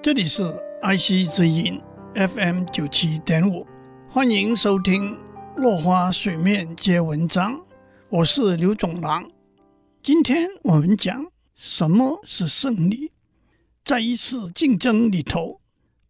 [0.00, 0.44] 这里是
[0.80, 1.78] 爱惜之音
[2.14, 3.66] FM 九七点五，
[4.08, 5.12] 欢迎收听
[5.56, 7.54] 《落花水面皆文章》，
[8.08, 9.28] 我是刘总郎。
[10.00, 11.26] 今天我们讲
[11.56, 13.10] 什么是胜利。
[13.84, 15.60] 在一次竞争里头，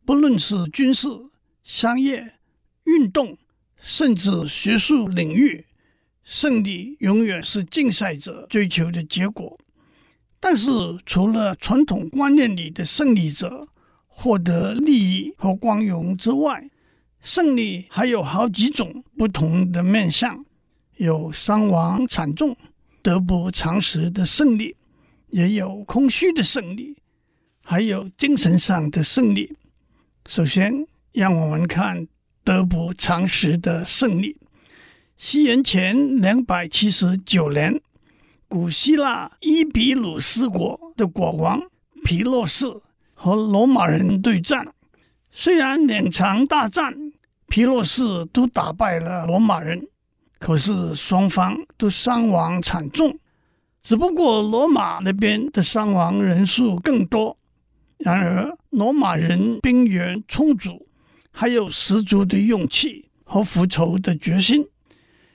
[0.05, 1.09] 不论是军事、
[1.63, 2.35] 商业、
[2.85, 3.39] 运动，
[3.79, 5.65] 甚至学术领域，
[6.23, 9.59] 胜利永远是竞赛者追求的结果。
[10.39, 10.69] 但是，
[11.07, 13.67] 除了传统观念里的胜利者，
[14.21, 16.69] 获得利益和光荣之外，
[17.23, 20.45] 胜利还有好几种不同的面相：
[20.97, 22.57] 有伤亡惨重、
[23.01, 24.75] 得不偿失的胜利，
[25.29, 26.97] 也有空虚的胜利，
[27.63, 29.57] 还有精神上的胜利。
[30.27, 32.09] 首先，让我们看
[32.43, 34.37] 得不偿失的胜利。
[35.17, 37.81] 西元前两百七十九年，
[38.49, 41.63] 古希腊伊比鲁斯国的国王
[42.03, 42.67] 皮洛士。
[43.21, 44.65] 和罗马人对战，
[45.33, 46.95] 虽然两场大战，
[47.49, 49.89] 皮洛士都打败了罗马人，
[50.39, 53.19] 可是双方都伤亡惨重。
[53.83, 57.37] 只不过罗马那边的伤亡人数更多。
[57.99, 60.87] 然而，罗马人兵源充足，
[61.33, 64.65] 还有十足的勇气和复仇的决心。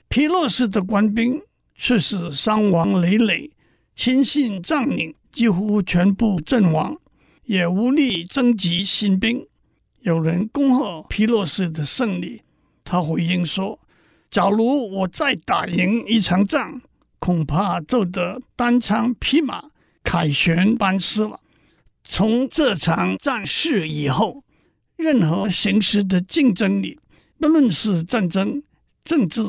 [0.08, 1.38] 皮洛士的官兵
[1.74, 3.50] 却是伤亡累累，
[3.94, 6.96] 亲信将领几乎全部阵亡。
[7.44, 9.46] 也无力征集新兵。
[10.00, 12.42] 有人恭贺皮洛士的胜利，
[12.84, 13.78] 他回应说
[14.30, 16.80] ：“假如我再打赢一场仗，
[17.18, 19.64] 恐怕就得单枪匹马
[20.02, 21.40] 凯旋班师了。”
[22.04, 24.44] 从这场战事以后，
[24.96, 27.00] 任何形式的竞争里，
[27.38, 28.62] 不论是战争、
[29.02, 29.42] 政治、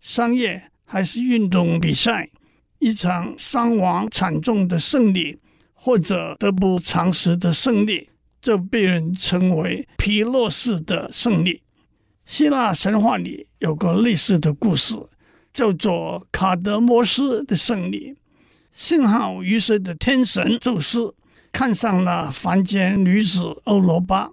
[0.00, 2.30] 商业还是运动比赛，
[2.80, 5.38] 一场伤亡惨重的胜利。
[5.82, 8.10] 或者得不偿失的胜利，
[8.42, 11.62] 就被人称为皮洛士的胜利。
[12.26, 14.94] 希腊神话里有个类似的故事，
[15.54, 18.14] 叫做卡德摩斯的胜利。
[18.70, 21.14] 信号鱼蛇的天神宙斯
[21.50, 24.28] 看上了凡间女子欧罗巴，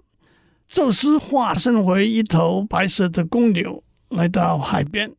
[0.68, 5.10] 宙斯化身为一头白色的公牛来到海边。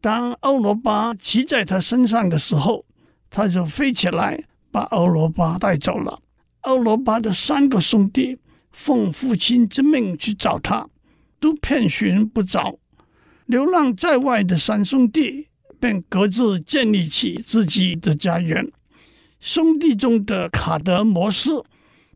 [0.00, 2.84] 当欧罗巴骑在他身上的时候，
[3.30, 4.42] 他就飞起来。
[4.70, 6.20] 把欧罗巴带走了。
[6.62, 8.38] 欧罗巴的三个兄弟
[8.70, 10.86] 奉父亲之命去找他，
[11.40, 12.78] 都遍寻不着。
[13.46, 15.48] 流浪在外的三兄弟
[15.80, 18.70] 便各自建立起自己的家园。
[19.40, 21.64] 兄弟中的卡德摩斯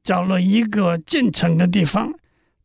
[0.02, 2.12] 找了一个建城的地方，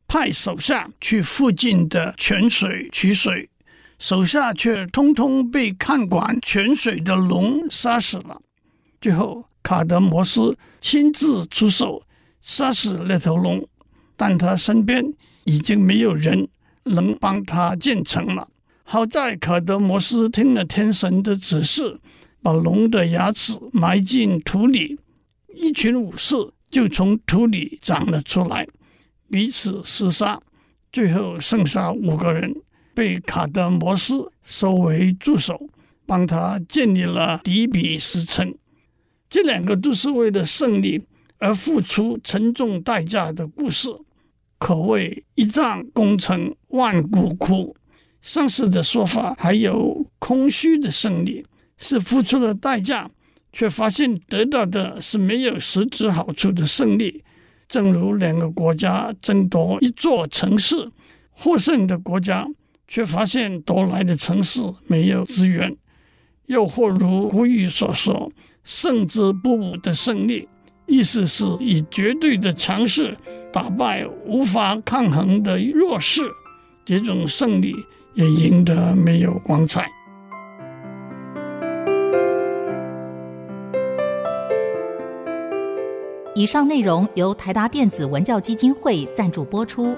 [0.07, 3.49] 派手下去附近的泉水取水，
[3.97, 8.41] 手下却通通被看管泉水的龙杀死了。
[8.99, 9.48] 最后。
[9.61, 12.03] 卡德摩斯亲自出手
[12.41, 13.67] 杀死那头龙，
[14.15, 16.47] 但他身边已经没有人
[16.83, 18.47] 能帮他建城了。
[18.83, 21.99] 好在卡德摩斯听了天神的指示，
[22.41, 24.97] 把龙的牙齿埋进土里，
[25.53, 26.35] 一群武士
[26.71, 28.67] 就从土里长了出来，
[29.29, 30.41] 彼此厮杀，
[30.91, 32.55] 最后剩下五个人
[32.95, 35.69] 被卡德摩斯收为助手，
[36.07, 38.55] 帮他建立了底比斯城。
[39.29, 41.01] 这两个都是为了胜利
[41.37, 43.89] 而付出沉重代价的故事，
[44.57, 47.75] 可谓一将功成万骨枯。
[48.21, 51.45] 上次的说法还有空虚的胜利，
[51.77, 53.09] 是付出了代价，
[53.53, 57.23] 却发现得到的是没有实质好处的胜利。
[57.69, 60.89] 正如两个国家争夺一座城市，
[61.29, 62.45] 获胜的国家
[62.87, 65.77] 却发现夺来的城市没有资源，
[66.49, 68.31] 又或如古语所说。
[68.65, 70.47] 胜之不武的胜利，
[70.85, 73.17] 意思是以绝对的强势
[73.51, 76.21] 打败无法抗衡的弱势。
[76.85, 77.73] 这种胜利
[78.13, 79.89] 也赢得没有光彩。
[86.35, 89.97] 以上内容由台达电子文教基金会赞助播出。